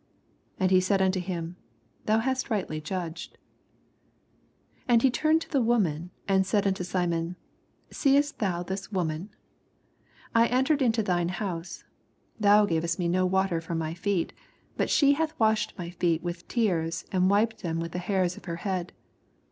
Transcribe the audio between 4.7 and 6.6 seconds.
44 And ne tnmod to the woman, and